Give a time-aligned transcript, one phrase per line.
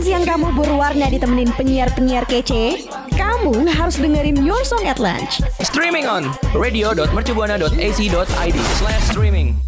[0.00, 2.88] Makan siang kamu berwarna ditemenin penyiar-penyiar kece?
[3.20, 5.44] Kamu harus dengerin Your Song at Lunch.
[5.60, 6.24] Streaming on
[6.56, 9.60] radio.mercubuana.ac.id slash streaming.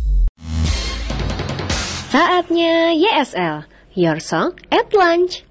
[2.08, 5.44] Saatnya YSL, Your Song at Lunch.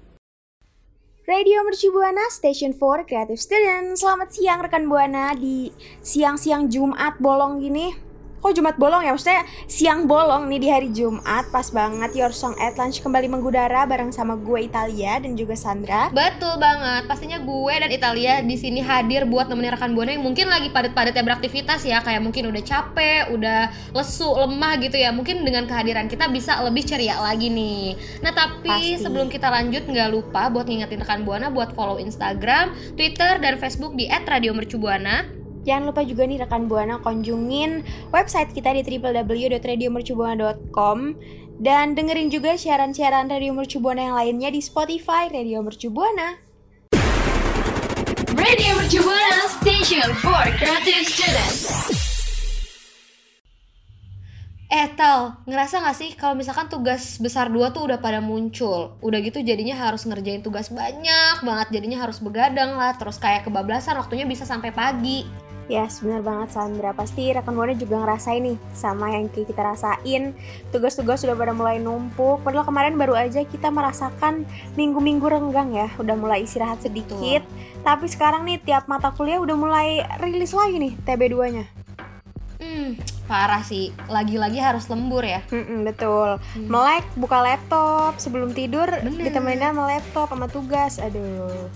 [1.30, 5.70] Radio Mercu Buana Station 4 Creative Student Selamat siang rekan Buana di
[6.02, 8.11] siang-siang Jumat bolong gini
[8.42, 9.14] Kok Jumat bolong ya?
[9.14, 13.86] Maksudnya siang bolong nih di hari Jumat Pas banget Your Song at Lunch kembali mengudara
[13.86, 18.82] bareng sama gue Italia dan juga Sandra Betul banget, pastinya gue dan Italia di sini
[18.82, 23.30] hadir buat nemenin rekan buana yang mungkin lagi padat-padatnya beraktivitas ya, kayak mungkin udah capek,
[23.30, 25.14] udah lesu, lemah gitu ya.
[25.14, 27.94] Mungkin dengan kehadiran kita bisa lebih ceria lagi nih.
[28.26, 29.06] Nah tapi Pasti.
[29.06, 33.94] sebelum kita lanjut nggak lupa buat ngingetin rekan buana buat follow Instagram, Twitter dan Facebook
[33.94, 35.41] di @radiomercubuana.
[35.62, 40.98] Jangan lupa juga nih rekan Buana kunjungin website kita di www.radiomercubuana.com
[41.62, 46.34] Dan dengerin juga siaran-siaran Radio Mercu Buana yang lainnya di Spotify Radio Mercu Buana.
[48.34, 52.02] Radio Mercubuana Station for Creative Students.
[54.72, 58.96] Eh Tal, ngerasa gak sih kalau misalkan tugas besar dua tuh udah pada muncul?
[59.04, 64.00] Udah gitu jadinya harus ngerjain tugas banyak banget Jadinya harus begadang lah Terus kayak kebablasan
[64.00, 65.28] waktunya bisa sampai pagi
[65.72, 66.92] Ya, benar banget Sandra.
[66.92, 70.36] Pasti rekan Buana juga ngerasain nih sama yang kita rasain.
[70.68, 72.44] Tugas-tugas sudah pada mulai numpuk.
[72.44, 74.44] Padahal kemarin baru aja kita merasakan
[74.76, 77.40] minggu-minggu renggang ya, udah mulai istirahat sedikit.
[77.80, 81.64] Tapi sekarang nih tiap mata kuliah udah mulai rilis lagi nih TB2-nya.
[82.62, 82.94] Hmm,
[83.26, 86.38] parah sih Lagi-lagi harus lembur ya Mm-mm, betul.
[86.54, 89.18] Melek, buka laptop sebelum tidur, Bener.
[89.18, 91.02] ditemenin sama laptop sama tugas.
[91.02, 91.66] Aduh.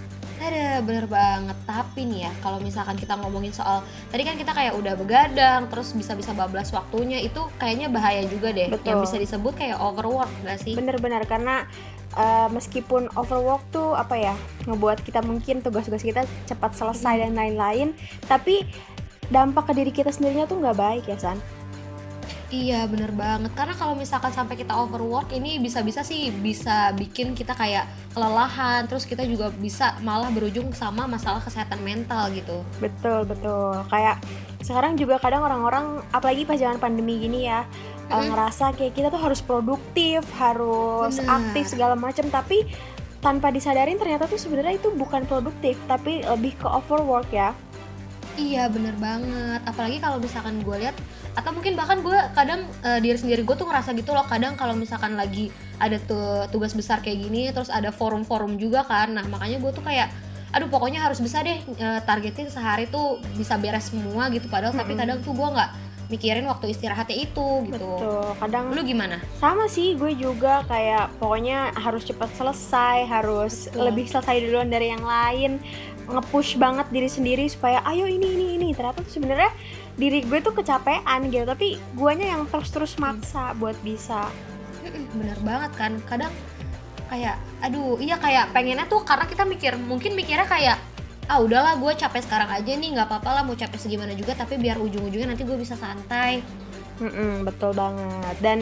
[0.46, 4.78] Ada bener banget Tapi nih ya kalau misalkan kita ngomongin soal Tadi kan kita kayak
[4.78, 8.86] udah begadang Terus bisa-bisa bablas waktunya Itu kayaknya bahaya juga deh Betul.
[8.86, 10.78] Yang bisa disebut kayak overwork gak sih?
[10.78, 11.66] Bener-bener karena
[12.16, 17.94] uh, meskipun overwork tuh apa ya ngebuat kita mungkin tugas-tugas kita cepat selesai dan lain-lain,
[18.26, 18.66] tapi
[19.30, 21.38] dampak ke diri kita sendirinya tuh nggak baik ya San.
[22.48, 27.54] Iya bener banget karena kalau misalkan sampai kita overwork ini bisa-bisa sih bisa bikin kita
[27.58, 32.62] kayak kelelahan terus kita juga bisa malah berujung sama masalah kesehatan mental gitu.
[32.78, 33.82] Betul betul.
[33.90, 34.22] Kayak
[34.62, 37.66] sekarang juga kadang orang-orang apalagi pas zaman pandemi gini ya
[38.10, 38.32] uh, Mm-mm.
[38.32, 41.30] ngerasa kayak kita tuh harus produktif, harus Bener.
[41.30, 42.66] aktif segala macam, tapi
[43.20, 47.52] tanpa disadarin ternyata tuh sebenarnya itu bukan produktif, tapi lebih ke overwork ya.
[48.36, 50.96] Iya bener banget apalagi kalau misalkan gue lihat
[51.36, 54.76] atau mungkin bahkan gue kadang eh, diri sendiri gue tuh ngerasa gitu loh kadang kalau
[54.76, 55.48] misalkan lagi
[55.80, 59.84] ada tuh tugas besar kayak gini terus ada forum-forum juga kan nah makanya gue tuh
[59.84, 60.12] kayak
[60.52, 64.96] aduh pokoknya harus bisa deh eh, targetin sehari tuh bisa beres semua gitu padahal tapi
[64.96, 65.00] Mm-mm.
[65.04, 65.70] kadang tuh gue nggak
[66.06, 68.30] mikirin waktu istirahatnya itu gitu Betul.
[68.38, 73.90] Kadang lu gimana sama sih gue juga kayak pokoknya harus cepat selesai harus Betul.
[73.90, 75.58] lebih selesai duluan dari yang lain
[76.06, 78.68] nge-push banget diri sendiri supaya ayo ini ini ini.
[78.72, 79.50] Ternyata tuh sebenarnya
[79.98, 84.30] diri gue tuh kecapean gitu tapi guanya yang terus-terus maksa buat bisa.
[85.14, 85.92] Bener banget kan.
[86.06, 86.32] Kadang
[87.06, 90.78] kayak aduh iya kayak pengennya tuh karena kita mikir mungkin mikirnya kayak
[91.26, 94.58] ah udahlah gue capek sekarang aja nih nggak apa-apa lah mau capek segimana juga tapi
[94.58, 96.42] biar ujung-ujungnya nanti gue bisa santai
[96.96, 98.36] Mm-mm, betul banget.
[98.40, 98.58] Dan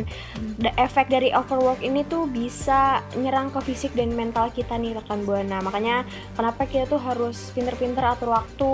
[0.58, 5.22] the efek dari overwork ini tuh bisa nyerang ke fisik dan mental kita nih rekan
[5.22, 5.62] buana.
[5.62, 6.02] Makanya
[6.34, 8.72] kenapa kita tuh harus pinter-pinter atur waktu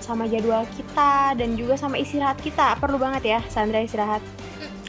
[0.00, 2.80] sama jadwal kita dan juga sama istirahat kita.
[2.80, 4.24] Perlu banget ya Sandra istirahat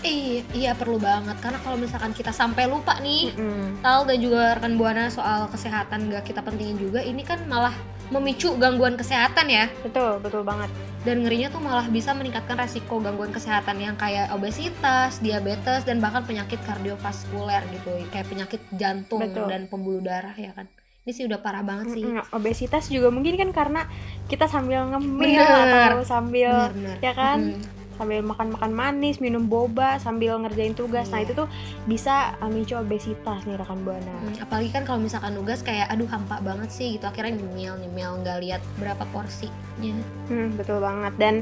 [0.03, 3.79] Iya, iya perlu banget karena kalau misalkan kita sampai lupa nih Mm-mm.
[3.79, 7.71] Tal dan juga rekan buana soal kesehatan gak kita pentingin juga ini kan malah
[8.11, 10.67] memicu gangguan kesehatan ya betul betul banget
[11.01, 16.21] dan ngerinya tuh malah bisa meningkatkan resiko gangguan kesehatan yang kayak obesitas, diabetes dan bahkan
[16.21, 19.47] penyakit kardiovaskuler gitu kayak penyakit jantung Betul.
[19.47, 20.67] dan pembuluh darah ya kan
[21.03, 23.81] ini sih udah parah banget sih Mm-mm, obesitas juga mungkin kan karena
[24.27, 25.95] kita sambil ngemil Bener.
[25.95, 27.82] atau sambil bener-bener ya kan Mm.
[27.95, 31.09] Sambil makan-makan manis minum boba sambil ngerjain tugas.
[31.09, 31.29] Nah Iya.
[31.29, 31.47] itu tuh
[31.85, 34.13] bisa uh, memicu obesitas nih rekan buana.
[34.23, 38.21] Hmm, apalagi kan kalau misalkan nugas kayak aduh hampa banget sih gitu akhirnya nyemil nyemil
[38.23, 39.95] nggak lihat berapa porsinya.
[40.29, 41.13] Hmm, betul banget.
[41.17, 41.35] Dan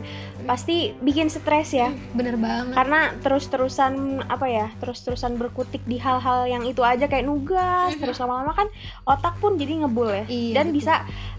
[0.47, 1.91] pasti bikin stres ya.
[2.15, 2.73] Bener banget.
[2.73, 8.55] Karena terus-terusan apa ya terus-terusan berkutik di hal-hal yang itu aja kayak nugas terus lama-lama
[8.55, 8.67] kan
[9.03, 10.25] otak pun jadi ngebul ya.
[10.25, 10.77] Iya, dan betul.
[10.81, 10.93] bisa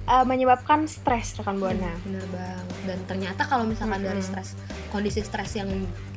[0.07, 1.91] uh, menyebabkan stres rekan buana.
[2.05, 2.67] Bener banget.
[2.83, 4.11] Dan ternyata kalau misalkan Mm-mm.
[4.13, 4.55] dari stres
[5.03, 5.67] kondisi stres yang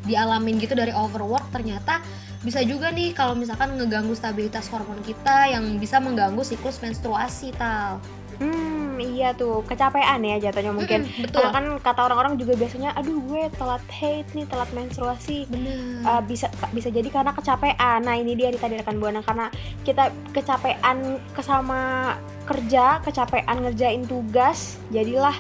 [0.06, 1.98] dialamin gitu dari overwork ternyata
[2.46, 7.98] bisa juga nih kalau misalkan ngeganggu stabilitas hormon kita yang bisa mengganggu siklus menstruasi tal
[8.36, 11.08] Hmm, iya tuh kecapean ya jatuhnya mungkin.
[11.08, 11.40] Mm-mm, betul.
[11.40, 15.48] Karena kan kata orang-orang juga biasanya, aduh gue telat haid nih, telat menstruasi.
[15.48, 18.00] bener Uh, bisa bisa jadi karena kecapean.
[18.04, 19.50] Nah ini dia tadi rekan buana karena
[19.88, 22.14] kita kecapean kesama
[22.46, 25.34] kerja, kecapean ngerjain tugas, jadilah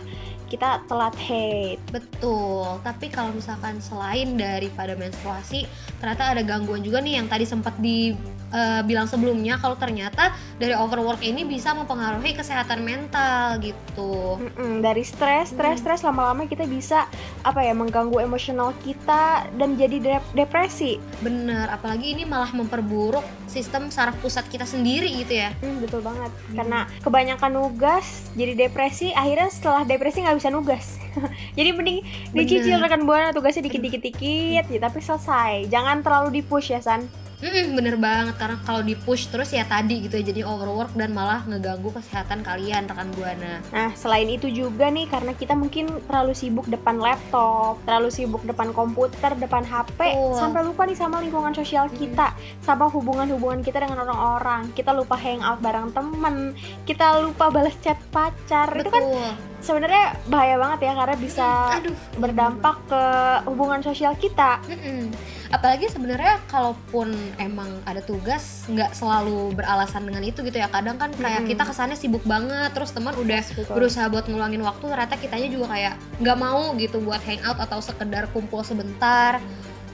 [0.47, 1.81] kita telat haid.
[1.89, 5.65] Betul, tapi kalau misalkan selain daripada menstruasi,
[5.97, 11.43] ternyata ada gangguan juga nih yang tadi sempat dibilang sebelumnya kalau ternyata dari overwork ini
[11.43, 14.39] bisa mempengaruhi kesehatan mental gitu.
[14.39, 15.83] Mm-mm, dari stres, stres, Hmm.
[15.83, 17.03] stres lama-lama kita bisa
[17.41, 20.95] apa ya mengganggu emosional kita dan jadi dep- depresi.
[21.19, 25.51] Bener, apalagi ini malah memperburuk sistem saraf pusat kita sendiri gitu ya.
[25.59, 26.31] Hmm, betul banget.
[26.51, 30.85] Karena kebanyakan nugas jadi depresi, akhirnya setelah depresi nggak bisa nugas.
[31.57, 31.99] jadi mending
[32.35, 35.67] dicicil rekan buana tugasnya dikit-dikit-dikit, ya, tapi selesai.
[35.71, 37.07] Jangan terlalu dipush ya San.
[37.43, 41.11] Mm-mm, bener banget karena kalau di push terus ya tadi gitu ya jadi overwork dan
[41.11, 43.59] malah ngeganggu kesehatan kalian rekan buana.
[43.75, 48.71] Nah, selain itu juga nih karena kita mungkin terlalu sibuk depan laptop, terlalu sibuk depan
[48.71, 50.39] komputer, depan HP, Betul.
[50.39, 52.31] sampai lupa nih sama lingkungan sosial kita,
[52.63, 54.71] sama hubungan-hubungan kita dengan orang-orang.
[54.71, 56.55] Kita lupa hangout bareng temen,
[56.87, 58.71] kita lupa balas chat pacar.
[58.79, 59.31] Itu kan Betul.
[59.59, 61.47] sebenarnya bahaya banget ya karena bisa
[61.83, 63.03] Aduh, berdampak ke
[63.51, 64.63] hubungan sosial kita.
[64.71, 65.11] Mm-mm.
[65.55, 70.67] Apalagi sebenarnya kalaupun emang ada tugas nggak selalu beralasan dengan itu gitu ya.
[70.67, 71.51] Kadang kan kayak Mm-mm.
[71.55, 73.71] kita kesannya sibuk banget, terus teman udah Betul.
[73.71, 78.27] berusaha buat ngeluangin waktu, ternyata kitanya juga kayak nggak mau gitu buat hangout atau sekedar
[78.35, 79.39] kumpul sebentar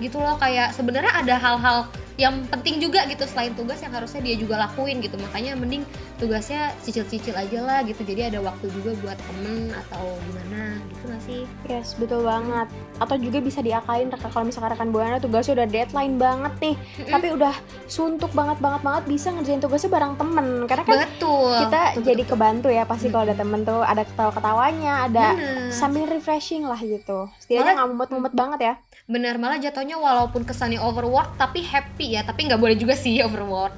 [0.02, 1.86] gitu loh kayak sebenarnya ada hal-hal
[2.22, 5.82] yang penting juga gitu selain tugas yang harusnya dia juga lakuin gitu makanya mending
[6.22, 11.22] tugasnya cicil-cicil aja lah gitu jadi ada waktu juga buat temen atau gimana gitu gak
[11.26, 12.68] sih Yes, betul banget.
[13.00, 17.08] Atau juga bisa diakalin rekan kalau misalkan rekan buana tugasnya udah deadline banget nih, Mm-mm.
[17.08, 17.56] tapi udah
[17.88, 20.48] suntuk banget banget banget bisa ngerjain tugasnya bareng temen.
[20.68, 22.32] Karena kan betul kita Betul, jadi betul.
[22.36, 25.72] kebantu ya pasti kalau ada temen tuh ada ketawa-ketawanya, ada Bener.
[25.72, 27.32] sambil refreshing lah gitu.
[27.40, 28.76] Setidaknya nggak mumet-mumet banget ya.
[29.12, 33.72] bener malah jatuhnya walaupun kesannya overwork tapi happy ya tapi nggak boleh juga sih overwork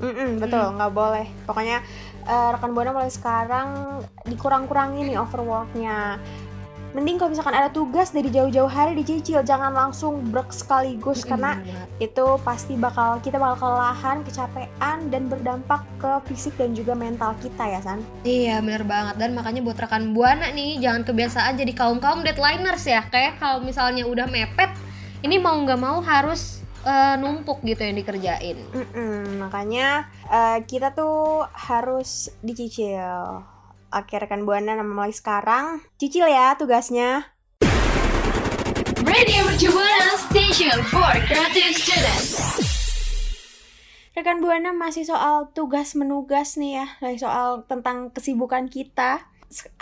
[0.00, 1.28] Mm-mm, betul, nggak boleh.
[1.44, 1.84] Pokoknya
[2.24, 3.68] eh, rekan buana mulai sekarang
[4.24, 6.16] dikurang-kurangin nih overworknya.
[6.90, 11.68] Mending kalau misalkan ada tugas dari jauh-jauh hari dicicil, jangan langsung brek sekaligus karena Mm-mm,
[11.68, 11.88] banget.
[12.00, 17.62] itu pasti bakal kita bakal kelelahan, kecapean dan berdampak ke fisik dan juga mental kita
[17.68, 18.00] ya San.
[18.20, 22.84] Iya bener banget dan makanya buat rekan buana nih jangan kebiasaan jadi kaum kaum deadliners
[22.84, 24.68] ya kayak kalau misalnya udah mepet
[25.24, 28.56] ini mau nggak mau harus eh, numpuk gitu yang dikerjain.
[28.72, 33.44] Mm-mm, makanya eh, kita tuh harus dicicil.
[33.90, 37.26] Oke rekan buana nama mulai sekarang cicil ya tugasnya.
[39.02, 42.30] Radio Mercubuana Station for Creative Students.
[44.14, 49.29] Rekan buana masih soal tugas menugas nih ya, lagi soal tentang kesibukan kita.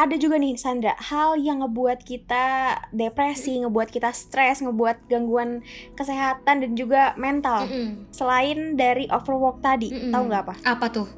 [0.01, 5.61] Ada juga nih Sandra, hal yang ngebuat kita depresi, ngebuat kita stres, ngebuat gangguan
[5.93, 7.69] kesehatan dan juga mental.
[7.69, 8.09] Mm-mm.
[8.09, 10.09] Selain dari overwork tadi, Mm-mm.
[10.09, 10.55] tahu nggak apa?
[10.65, 11.09] Apa tuh?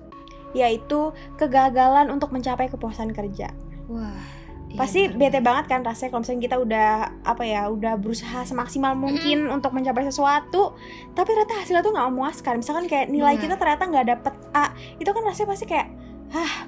[0.51, 3.55] Yaitu kegagalan untuk mencapai kepuasan kerja.
[3.87, 4.19] Wah.
[4.67, 5.65] iya Pasti bener bete banget.
[5.71, 6.89] kan rasanya kalau misalnya kita udah
[7.23, 10.75] apa ya, udah berusaha semaksimal mungkin untuk mencapai sesuatu,
[11.15, 12.55] tapi ternyata hasilnya tuh nggak memuaskan.
[12.67, 13.43] Misalkan kayak nilai Benar.
[13.47, 15.87] kita ternyata nggak dapet A, itu kan rasanya pasti kayak,
[16.35, 16.67] hah,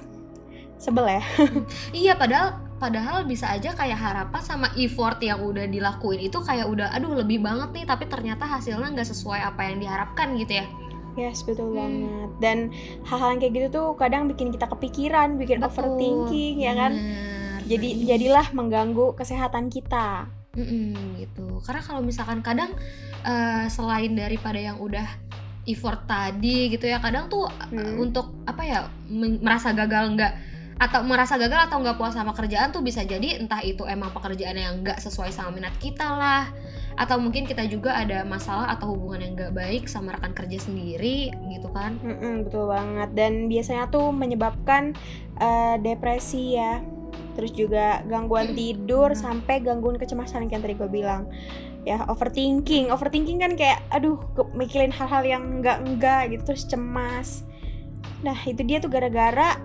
[0.83, 1.23] sebel ya.
[2.03, 6.91] Iya padahal padahal bisa aja kayak harapan sama effort yang udah dilakuin itu kayak udah
[6.91, 10.67] aduh lebih banget nih tapi ternyata hasilnya nggak sesuai apa yang diharapkan gitu ya.
[11.13, 11.77] Yes, betul Hmm.
[11.77, 12.29] banget.
[12.37, 12.57] Dan
[13.05, 15.69] hal-hal yang kayak gitu tuh kadang bikin kita kepikiran, bikin Betul.
[15.69, 16.91] overthinking, ya kan?
[16.91, 17.59] Bener.
[17.63, 20.25] Jadi jadilah mengganggu kesehatan kita.
[20.53, 22.77] Mm-mm, gitu karena kalau misalkan kadang
[23.21, 25.05] eh, selain daripada yang udah
[25.63, 27.97] effort tadi gitu ya kadang tuh eh, Hmm.
[27.99, 28.79] untuk apa ya
[29.39, 30.33] merasa gagal nggak
[30.83, 34.59] atau merasa gagal atau nggak puas sama kerjaan tuh bisa jadi entah itu emang pekerjaan
[34.59, 36.51] yang nggak sesuai sama minat kita lah
[36.93, 41.33] atau mungkin kita juga ada masalah atau hubungan yang nggak baik sama rekan kerja sendiri
[41.49, 43.09] gitu kan Mm-mm, betul banget.
[43.15, 44.93] Dan biasanya tuh menyebabkan
[45.39, 46.83] eh, depresi ya.
[47.33, 49.17] Terus juga gangguan tidur benar.
[49.17, 51.25] sampai gangguan kecemasan yang tadi gue bilang.
[51.83, 52.93] Ya, overthinking.
[52.93, 54.21] Overthinking kan kayak aduh,
[54.53, 57.43] mikirin hal-hal yang enggak-enggak gitu terus cemas.
[58.23, 59.59] Nah, itu dia tuh gara-gara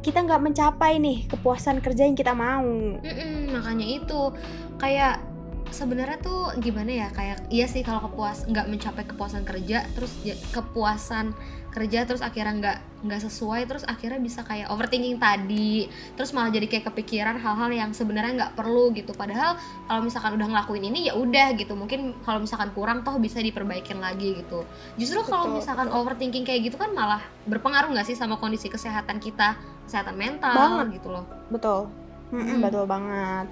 [0.00, 2.66] kita nggak mencapai nih kepuasan kerja yang kita mau.
[2.98, 4.32] Mm-mm, makanya itu
[4.78, 5.22] kayak
[5.70, 10.38] sebenarnya tuh gimana ya kayak iya sih kalau kepuas nggak mencapai kepuasan kerja terus ya-
[10.52, 11.32] kepuasan
[11.68, 16.66] kerja terus akhirnya nggak nggak sesuai terus akhirnya bisa kayak overthinking tadi terus malah jadi
[16.66, 19.54] kayak kepikiran hal-hal yang sebenarnya nggak perlu gitu padahal
[19.86, 24.00] kalau misalkan udah ngelakuin ini ya udah gitu mungkin kalau misalkan kurang toh bisa diperbaikin
[24.02, 24.64] lagi gitu
[24.98, 25.98] justru kalau misalkan betul.
[26.02, 29.54] overthinking kayak gitu kan malah berpengaruh nggak sih sama kondisi kesehatan kita
[29.86, 30.98] kesehatan mental Banget.
[30.98, 31.86] gitu loh Betul.
[32.28, 32.60] Mm-mm, Hmm.
[32.60, 33.46] Betul banget.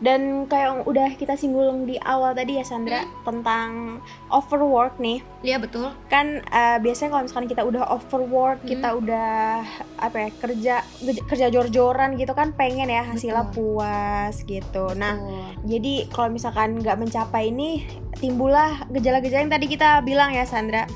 [0.00, 5.20] Dan kayak yang udah kita singgung di awal tadi ya Sandra tentang overwork nih.
[5.40, 8.70] iya betul Kan eh, biasanya kalau misalkan kita udah overwork, Hmm.
[8.70, 9.60] kita udah
[9.96, 10.74] apa ya kerja
[11.26, 13.76] kerja jor-joran gitu kan pengen ya hasilnya Betul.
[13.76, 14.92] puas gitu.
[14.94, 15.44] Nah, Betul.
[15.68, 17.84] jadi kalau misalkan nggak mencapai ini
[18.16, 20.88] timbullah gejala-gejala yang tadi kita bilang ya Sandra.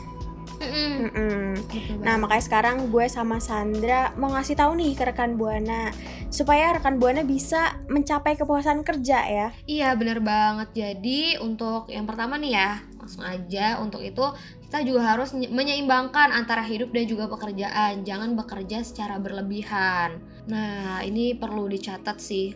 [0.57, 1.59] Mm-mm.
[1.65, 5.91] Betul Nah, makanya sekarang gue sama Sandra mau ngasih tahu nih ke rekan Buana
[6.29, 9.49] supaya rekan Buana bisa mencapai kepuasan kerja ya.
[9.65, 10.69] Iya bener banget.
[10.73, 14.25] Jadi untuk yang pertama nih ya Langsung aja untuk itu
[14.65, 18.03] Kita juga harus nye- menyeimbangkan antara hidup dan juga pekerjaan.
[18.03, 20.19] Jangan bekerja secara berlebihan.
[20.47, 22.51] Nah ini perlu dicatat sih.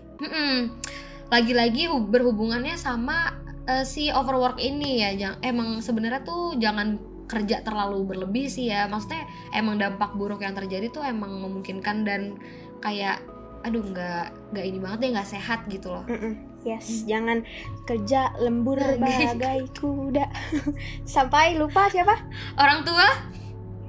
[1.28, 5.10] Lagi-lagi hu- berhubungannya sama eh, si overwork ini ya.
[5.14, 10.52] Jang- Emang sebenarnya tuh jangan kerja terlalu berlebih sih ya Maksudnya emang dampak buruk yang
[10.52, 12.40] terjadi tuh emang memungkinkan dan
[12.80, 13.20] kayak
[13.60, 16.34] aduh nggak nggak ini banget deh nggak sehat gitu loh Mm-mm.
[16.62, 17.46] Yes, jangan
[17.84, 20.26] kerja lembur Bagai- kuda
[21.06, 22.18] sampai lupa siapa?
[22.54, 23.06] orang tua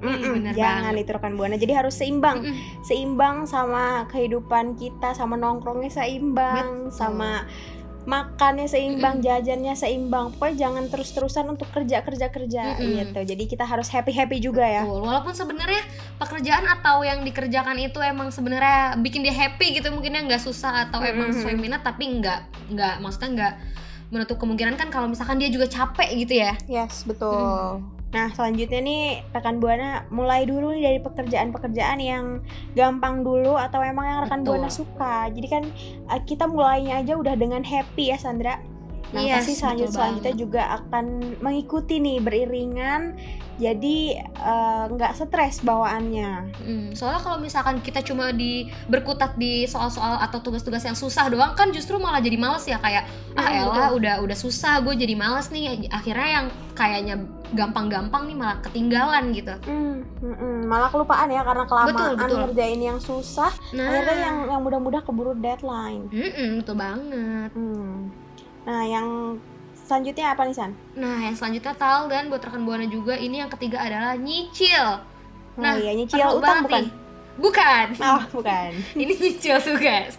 [0.00, 1.04] bener jangan banget.
[1.04, 1.56] itu rekan Buana.
[1.56, 2.56] Jadi harus seimbang, Mm-mm.
[2.80, 6.96] seimbang sama kehidupan kita, sama nongkrongnya seimbang, Betul.
[6.96, 7.44] sama
[8.10, 10.34] makannya seimbang, jajannya seimbang.
[10.34, 12.90] Pokoknya jangan terus-terusan untuk kerja kerja kerja Mm-mm.
[12.98, 13.20] gitu.
[13.22, 14.82] Jadi kita harus happy happy juga ya.
[14.82, 15.06] Betul.
[15.06, 15.82] Walaupun sebenarnya
[16.18, 20.98] pekerjaan atau yang dikerjakan itu emang sebenarnya bikin dia happy gitu mungkinnya nggak susah atau
[21.06, 23.54] emang sesuai minat tapi nggak nggak maksudnya nggak
[24.10, 26.58] menutup kemungkinan kan kalau misalkan dia juga capek gitu ya.
[26.66, 27.78] Yes, betul.
[28.10, 32.42] Nah, selanjutnya nih rekan Buana mulai dulu nih dari pekerjaan-pekerjaan yang
[32.74, 34.50] gampang dulu atau emang yang rekan Betul.
[34.58, 35.16] Buana suka.
[35.30, 35.62] Jadi kan
[36.10, 38.58] eh, kita mulainya aja udah dengan happy ya Sandra.
[39.10, 40.44] Nah, Yes, pasti selanjut betul selanjutnya banget.
[40.46, 41.04] juga akan
[41.42, 43.02] mengikuti nih beriringan.
[43.60, 46.56] Jadi eh, nggak stres bawaannya.
[46.58, 51.52] Mm, soalnya kalau misalkan kita cuma di berkutat di soal-soal atau tugas-tugas yang susah doang
[51.52, 55.12] kan justru malah jadi males ya kayak ah Mm, elah udah udah susah gue jadi
[55.12, 57.14] males nih akhirnya yang kayaknya
[57.52, 59.52] gampang-gampang nih malah ketinggalan gitu.
[59.66, 60.64] Hmm, mm-mm.
[60.64, 62.38] malah kelupaan ya karena kelamaan Betul, betul.
[62.46, 63.50] ngerjain yang susah.
[63.74, 66.08] Nah, Akhirnya yang yang mudah-mudah keburu deadline.
[66.08, 67.50] Mm-mm, betul banget.
[67.52, 68.08] Hmm.
[68.62, 69.38] Nah, yang
[69.74, 70.72] selanjutnya apa nih San?
[70.94, 75.02] Nah, yang selanjutnya Tal dan buat rekan Buana juga ini yang ketiga adalah nyicil.
[75.56, 76.82] Nah, Nah, iya nyicil utang bukan?
[76.82, 76.90] nih.
[77.36, 77.86] Bukan.
[77.98, 78.70] Oh, bukan.
[79.02, 80.14] ini nyicil tuh, guys.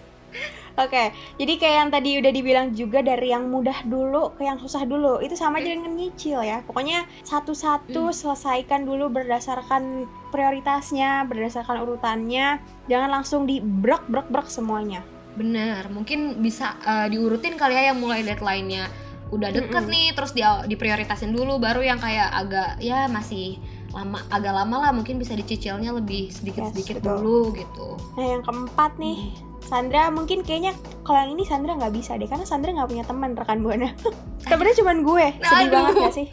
[0.71, 4.87] Oke, jadi kayak yang tadi udah dibilang juga dari yang mudah dulu ke yang susah
[4.87, 6.63] dulu, itu sama aja dengan nyicil ya.
[6.63, 8.15] Pokoknya satu-satu Hmm.
[8.15, 12.63] selesaikan dulu berdasarkan prioritasnya, berdasarkan urutannya.
[12.87, 15.03] Jangan langsung di brek brek brek semuanya.
[15.35, 18.91] Bener, mungkin bisa eh, diurutin kali ya yang mulai deadline-nya
[19.31, 19.95] udah deket Mm-mm.
[19.95, 23.55] nih, terus di diprioritasin dulu, baru yang kayak agak ya masih
[23.95, 27.15] lama agak lama lah mungkin bisa dicicilnya lebih Yes, sedikit-sedikit betul.
[27.15, 27.87] dulu gitu.
[28.19, 29.31] Nah, yang keempat nih,
[29.63, 30.75] Sandra mungkin kayaknya
[31.07, 33.95] kalau yang ini Sandra nggak bisa deh, karena Sandra nggak punya teman rekan buana.
[34.51, 35.75] Temennya cuma gue, sedih Aduh.
[35.79, 36.27] banget gak sih?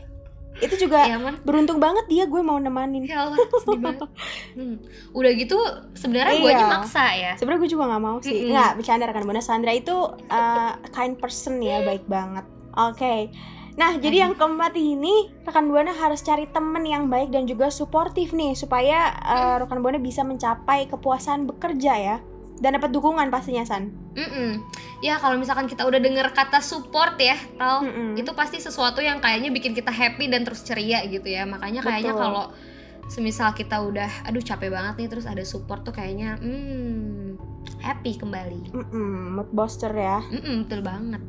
[0.59, 3.07] Itu juga Ya beruntung banget dia gue mau nemanin.
[3.07, 4.09] Ya Allah, sedih banget.
[4.59, 4.77] Hmm.
[5.15, 5.59] Udah gitu
[5.95, 6.67] sebenarnya gue Iya.
[6.67, 7.33] maksa ya.
[7.39, 8.35] Sebenarnya gue juga nggak mau sih.
[8.35, 8.51] Mm-mm.
[8.53, 9.43] Nggak bercanda rekan buana.
[9.43, 9.95] Sandra itu
[10.29, 12.45] uh, kind person ya, baik banget.
[12.75, 13.31] Oke.
[13.79, 18.35] Nah, jadi yang keempat ini rekan buana harus cari temen yang baik dan juga suportif
[18.35, 22.17] nih supaya uh, rekan buana bisa mencapai kepuasan bekerja ya
[22.59, 23.91] dan dapat dukungan pastinya San.
[24.13, 24.63] Mm-mm.
[24.99, 28.15] Ya kalau misalkan kita udah denger kata support ya, Tal, Mm-mm.
[28.15, 31.43] itu pasti sesuatu yang kayaknya bikin kita happy dan terus ceria gitu ya.
[31.43, 32.51] Makanya kayaknya kalau
[33.07, 37.39] semisal kita udah aduh capek banget nih terus ada support tuh kayaknya hmm
[37.79, 38.71] happy kembali.
[38.71, 40.19] Mm-mm, mood booster ya.
[40.25, 41.23] Mm-mm, betul banget.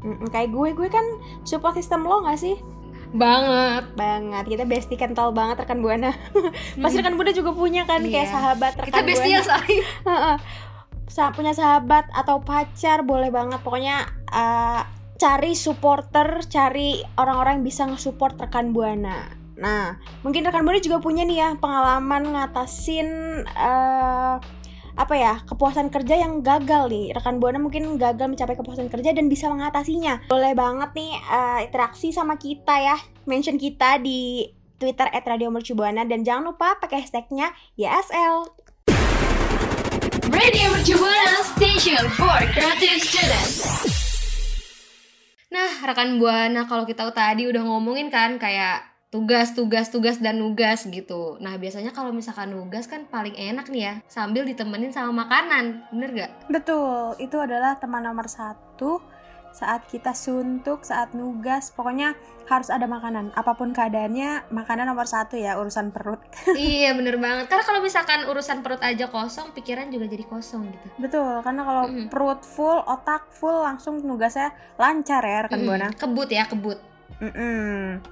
[0.00, 1.06] Mm-mm, kayak gue, gue kan
[1.42, 2.54] support system lo gak sih?
[3.10, 3.94] Banget.
[3.94, 4.44] Banget.
[4.44, 6.10] Kita bestie kental banget rekan buana.
[6.82, 8.34] Pasti rekan buana juga punya kan kayak Iya.
[8.34, 9.48] sahabat rekan Kita bestie buana.
[9.48, 10.38] Sa-
[11.08, 13.60] punya sahabat atau pacar boleh banget.
[13.60, 14.82] Pokoknya uh,
[15.14, 19.30] cari supporter cari orang-orang yang bisa nge-support rekan buana.
[19.54, 19.96] Nah
[20.26, 23.08] mungkin rekan buana juga punya nih ya pengalaman ngatasin
[23.46, 24.36] uh,
[24.94, 27.14] apa ya kepuasan kerja yang gagal nih.
[27.14, 30.26] Rekan buana mungkin gagal mencapai kepuasan kerja dan bisa mengatasinya.
[30.26, 32.96] Boleh banget nih uh, interaksi sama kita ya.
[33.26, 38.63] Mention kita di Twitter @radiomercubuana dan jangan lupa pakai hashtagnya YSL
[40.34, 43.54] Radio Mercubuana Station for Creative Students.
[45.54, 48.82] Nah, rekan Buana kalau kita tadi udah ngomongin kan kayak
[49.14, 51.38] tugas, tugas, tugas dan nugas gitu.
[51.38, 55.86] Nah, biasanya kalau misalkan nugas kan paling enak nih ya, sambil ditemenin sama makanan.
[55.94, 56.50] Bener gak?
[56.50, 58.98] Betul, itu adalah teman nomor satu
[59.54, 62.18] saat kita suntuk, saat nugas, pokoknya
[62.50, 63.30] harus ada makanan.
[63.38, 66.18] Apa pun keadaannya, makanan nomor satu ya urusan perut.
[66.58, 70.86] iya bener banget karena kalau misalkan urusan perut aja kosong pikiran juga jadi kosong gitu
[70.98, 72.10] Betul, karena kalau Mm-mm.
[72.10, 75.70] perut full, otak full, langsung nugasnya lancar ya rekan Mm-mm.
[75.70, 75.88] buana.
[75.94, 76.78] kebut ya kebut
[77.22, 78.02] Mm-mm.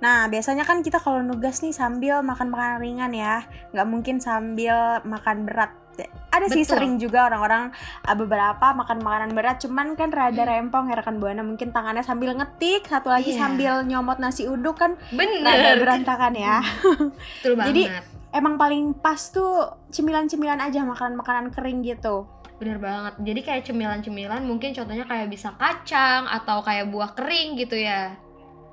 [0.00, 4.74] Nah, biasanya kan kita kalau nugas nih sambil makan makanan ringan ya, nggak mungkin sambil
[5.02, 5.72] makan berat.
[6.32, 6.72] Ada sih Betul.
[6.72, 10.48] sering juga orang-orang uh, beberapa makan makanan berat, cuman kan rada Hmm.
[10.66, 11.42] rempong ya rekan buana.
[11.42, 13.38] Mungkin tangannya sambil ngetik, satu lagi Iya.
[13.38, 16.64] sambil nyomot nasi uduk kan rada bener berantakan ya.
[17.36, 17.82] betul banget Jadi,
[18.30, 22.30] Emang paling pas tuh cemilan-cemilan aja makanan-makanan kering gitu.
[22.56, 27.72] bener banget jadi kayak cemilan-cemilan mungkin contohnya kayak bisa kacang atau kayak buah kering gitu
[27.74, 28.14] ya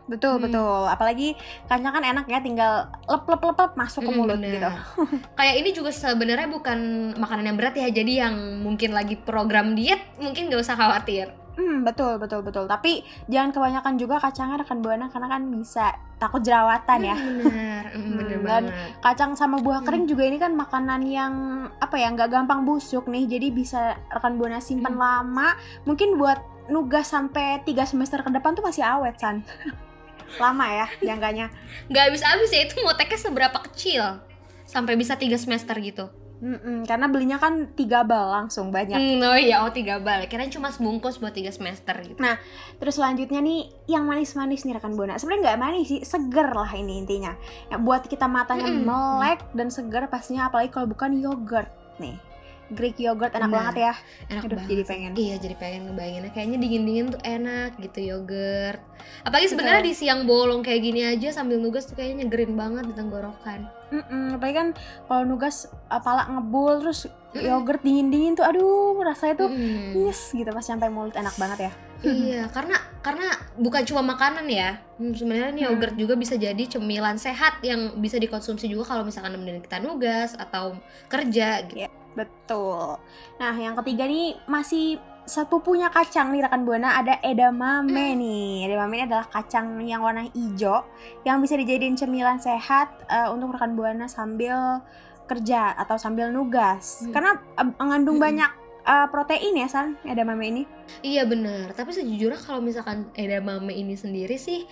[0.08, 0.44] Betul Hmm.
[0.44, 0.82] betul.
[0.86, 1.36] Apalagi
[1.66, 2.74] kacang kan enak ya, tinggal
[3.04, 4.52] lep lep lep, lep masuk ke Mm, mulut bener.
[4.54, 4.70] gitu.
[5.40, 6.80] kayak ini juga sebenarnya bukan
[7.14, 11.82] makanan yang berat ya jadi yang mungkin lagi program diet mungkin gak usah khawatir Hmm,
[11.82, 12.64] betul betul betul.
[12.64, 17.18] Tapi jangan kebanyakan juga kacangnya rekan buana karena kan bisa takut jerawatan ya.
[17.18, 21.02] Hmm, bener Hmm, bener Hmm, dan banget Kacang sama buah kering juga ini kan makanan
[21.04, 21.34] yang
[21.76, 23.26] apa ya nggak gampang busuk nih.
[23.26, 25.02] Jadi bisa rekan buana simpan Hmm.
[25.02, 25.58] lama.
[25.84, 26.38] Mungkin buat
[26.70, 29.42] nugas sampai 3 semester ke depan tuh masih awet san.
[30.36, 31.48] lama ya jangkanya.
[31.88, 34.20] nggak habis-habis ya itu moteknya seberapa kecil
[34.68, 38.94] sampai bisa tiga semester gitu Mm-mm, karena belinya kan tiga bal langsung banyak.
[38.94, 42.38] Hmm, oh iya oh tiga bal kirain cuma sebungkus buat tiga semester gitu Nah,
[42.78, 45.18] Terus selanjutnya nih yang manis-manis nih rekan buana.
[45.18, 47.34] Sebenarnya nggak manis sih, seger lah ini intinya.
[47.74, 48.86] Ya, buat kita matanya Mm-mm.
[48.86, 52.22] melek dan seger pastinya apalagi kalau bukan yogurt nih.
[52.70, 53.58] Greek yogurt enak Benar.
[53.72, 53.94] banget ya.
[54.30, 55.12] enak Aduh, banget jadi pengen.
[55.16, 58.80] iya jadi pengen ngebayanginnya kayaknya dingin dingin tuh enak gitu yogurt
[59.22, 62.94] apalagi sebenarnya di siang bolong kayak gini aja sambil nugas tuh kayaknya nyegerin banget di
[62.94, 64.68] tenggorokan Mm-mm, apalagi kan
[65.06, 65.56] kalau nugas
[65.88, 69.96] uh, pala ngebul terus yogurt dingin-dingin tuh aduh rasanya tuh Mm-mm.
[70.02, 71.74] yes gitu pas sampai mulut enak banget ya.
[72.04, 75.72] iya karena karena bukan cuma makanan ya Hmm, sebenarnya nih Hmm.
[75.72, 80.34] yogurt juga bisa jadi cemilan sehat yang bisa dikonsumsi juga kalau misalkan nemenin kita nugas
[80.34, 80.74] atau
[81.08, 81.86] kerja gitu
[82.18, 82.98] Betul.
[83.38, 84.98] Nah, yang ketiga nih masih
[85.28, 88.18] sepupunya kacang nih rekan buana ada edamame Hmm.
[88.18, 88.66] nih.
[88.66, 90.88] Edamame ini adalah kacang yang warna hijau
[91.22, 94.82] yang bisa dijadiin cemilan sehat eh, untuk rekan buana sambil
[95.28, 97.04] kerja atau sambil nugas.
[97.04, 97.12] Hmm.
[97.12, 98.24] Karena eh, mengandung Mm-mm.
[98.24, 98.52] banyak
[98.88, 100.64] eh, protein ya San edamame ini.
[101.04, 104.64] Iya bener, tapi sejujurnya kalau misalkan edamame ini sendiri sih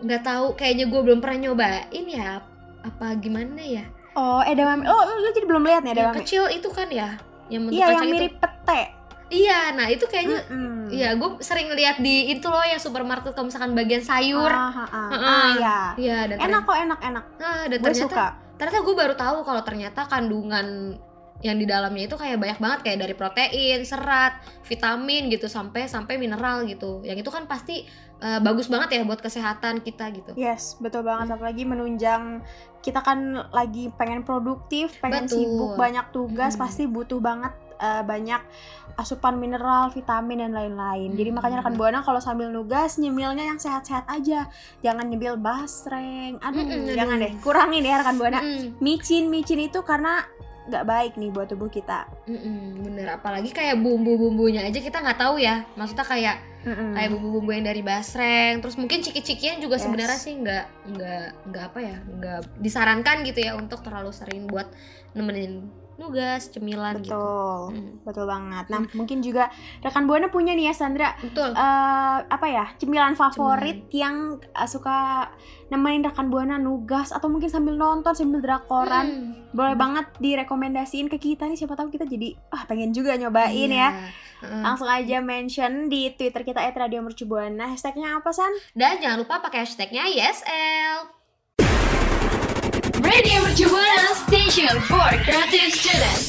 [0.00, 2.40] nggak tahu, kayaknya gue belum pernah nyobain ya.
[2.80, 3.84] Apa gimana ya?
[4.12, 4.82] Oh, edamame.
[4.84, 6.18] Oh, lu, lu jadi belum lihat nih Yang edamame.
[6.20, 7.08] kecil itu kan ya,
[7.46, 8.14] yang bentuk Iya, yang kacang itu.
[8.16, 8.82] mirip pete.
[9.30, 10.90] Iya, nah itu kayaknya, Mm-mm.
[10.90, 14.50] iya gue sering lihat di itu loh yang supermarket kalau misalkan bagian sayur.
[14.50, 15.08] Ah, ah, ah.
[15.08, 15.30] Heeh.
[15.30, 15.78] Ah, iya.
[15.94, 17.24] Iya, dan Enak kok, enak, enak.
[17.38, 18.26] ternyata, nah, dan Gue ternyata, suka.
[18.58, 20.66] ternyata gue baru tahu kalau ternyata kandungan
[21.40, 26.20] yang di dalamnya itu kayak banyak banget kayak dari protein, serat, vitamin gitu sampai sampai
[26.20, 27.00] mineral gitu.
[27.00, 27.88] Yang itu kan pasti
[28.20, 30.32] eh, bagus banget ya buat kesehatan kita gitu.
[30.36, 31.32] Yes, betul banget.
[31.32, 32.44] Apalagi menunjang
[32.84, 35.36] kita kan lagi pengen produktif, pengen Betul.
[35.36, 36.64] sibuk, banyak tugas, Mm-mm.
[36.64, 38.40] pasti butuh banget eh, banyak
[39.00, 41.16] asupan mineral, vitamin dan lain-lain.
[41.16, 44.44] Jadi makanya rekan buana kalau sambil nugas nyemilnya yang sehat-sehat aja,
[44.84, 46.36] jangan nyemil basreng.
[46.44, 48.44] Aduh, Mm-mm, jangan deh, kurangin ya rekan buana.
[48.44, 48.76] Mm-mm.
[48.84, 50.28] Micin, micin itu karena
[50.70, 52.06] nggak baik nih buat tubuh kita.
[52.24, 56.92] Mm-mm, bener apalagi kayak bumbu-bumbunya aja kita nggak tahu ya maksudnya kayak Mm-mm.
[56.92, 59.84] kayak bumbu-bumbu yang dari basreng terus mungkin ciki-cikian juga Yes.
[59.84, 64.68] sebenarnya sih nggak nggak nggak apa ya nggak disarankan gitu ya untuk terlalu sering buat
[65.12, 65.66] nemenin
[66.00, 67.12] nugas cemilan gitu.
[67.12, 68.64] Betul, Mm, betul banget.
[68.72, 69.52] Nah, mungkin juga
[69.84, 71.12] rekan buana punya nih ya Sandra.
[71.20, 71.52] Betul.
[71.52, 75.28] Eh apa ya cemilan favorit yang eh, suka
[75.68, 79.06] nemenin rekan buana nugas atau mungkin sambil nonton sambil drakoran.
[79.06, 83.68] Mm, boleh banget direkomendasiin ke kita nih siapa tahu kita jadi ah pengen juga nyobain
[83.68, 83.76] iya.
[83.76, 83.90] ya.
[84.40, 84.62] Heeh.
[84.64, 88.48] langsung aja mention di twitter kita @radiomercubuana hashtagnya apa san?
[88.72, 91.19] Dan jangan lupa pakai hashtagnya YesL
[93.00, 96.24] Radio Mercubuana Station for Creative Students.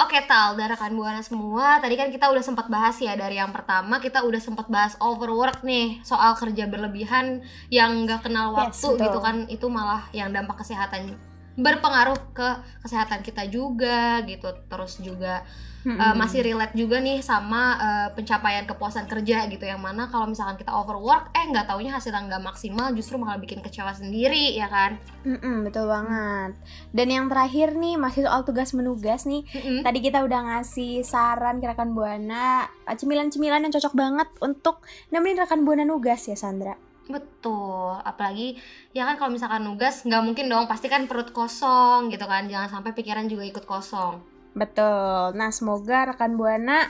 [0.00, 3.52] Oke Tal, dan rekan buana semua, tadi kan kita udah sempat bahas ya dari yang
[3.54, 8.88] pertama kita udah sempat bahas overwork nih soal kerja berlebihan yang nggak kenal Yes, waktu
[8.96, 9.04] betul.
[9.06, 11.14] gitu kan itu malah yang dampak kesehatan
[11.58, 12.48] berpengaruh ke
[12.86, 14.50] kesehatan kita juga gitu.
[14.70, 15.42] Terus juga
[15.86, 19.64] uh, masih relate juga nih sama uh, pencapaian kepuasan kerja gitu.
[19.64, 23.60] Yang mana kalau misalkan kita overwork eh nggak taunya hasilnya nggak maksimal justru malah bikin
[23.64, 24.96] kecewa sendiri ya kan?
[25.26, 26.56] Mm-mm, betul banget.
[26.94, 29.44] Dan yang terakhir nih masih soal tugas menugas nih.
[29.50, 29.80] Mm-mm.
[29.84, 35.44] Tadi kita udah ngasih saran ke rekan Buana eh, cemilan-cemilan yang cocok banget untuk nemenin
[35.44, 36.89] rekan Buana nugas ya Sandra.
[37.10, 38.54] Betul, apalagi
[38.94, 42.80] ya kan kalau misalkan nugas nggak mungkin dong, pasti kan perut kosong gitu kan, jangan
[42.80, 44.22] sampai pikiran juga ikut kosong.
[44.54, 45.34] Betul.
[45.34, 46.86] Nah, semoga rekan Buana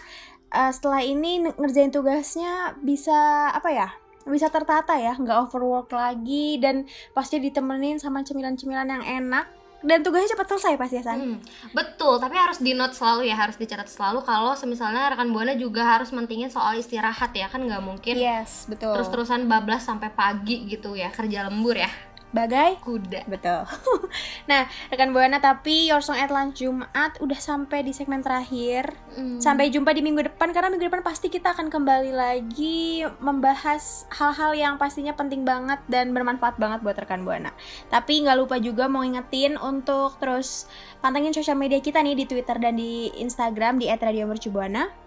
[0.52, 3.88] eh, setelah ini ngerjain tugasnya bisa apa ya
[4.28, 6.84] bisa tertata ya nggak overwork lagi dan
[7.16, 9.48] pasti ditemenin sama cemilan-cemilan yang enak
[9.80, 11.18] dan tugasnya cepat selesai pasti ya San?
[11.18, 11.36] Hmm,
[11.72, 15.96] betul, tapi harus di note selalu ya, harus dicatat selalu kalau semisalnya rekan buana juga
[15.96, 18.92] harus mentingin soal istirahat ya, kan nggak mungkin yes betul.
[18.92, 21.88] terus-terusan bablas sampai pagi gitu ya, kerja lembur ya,
[22.30, 23.26] bagai kuda.
[23.26, 23.66] Betul.
[24.50, 28.94] nah, rekan Buana tapi Your Song at Lunch Jumat udah sampai di segmen terakhir.
[29.14, 29.42] Hmm.
[29.42, 34.54] Sampai jumpa di minggu depan karena minggu depan pasti kita akan kembali lagi membahas hal-hal
[34.54, 37.50] yang pastinya penting banget dan bermanfaat banget buat rekan Buana.
[37.90, 40.70] Tapi nggak lupa juga mau ingetin untuk terus
[41.02, 44.99] pantengin sosial media kita nih di Twitter dan di Instagram di @radiomercubuana.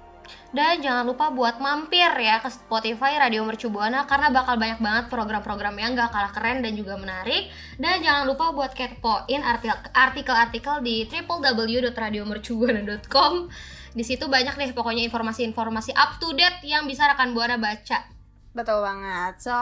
[0.53, 5.09] Dan jangan lupa buat mampir ya ke Spotify Radio Mercu Buana karena bakal banyak banget
[5.09, 7.49] program-program yang gak kalah keren dan juga menarik.
[7.81, 13.49] Dan jangan lupa buat kepoin arti- artikel-artikel di www.radiomercubuana.com.
[13.93, 18.09] Di situ banyak deh pokoknya informasi-informasi up to date yang bisa rekan Buana baca.
[18.53, 19.41] Betul banget.
[19.41, 19.53] So,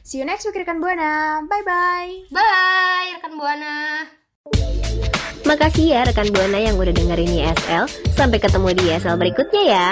[0.00, 1.44] see you next week rekan Buana.
[1.44, 2.12] Bye bye.
[2.32, 4.17] Bye rekan Buana.
[5.48, 7.88] Makasih ya rekan Buana yang udah dengerin ISL.
[8.12, 9.90] Sampai ketemu di ISL berikutnya ya.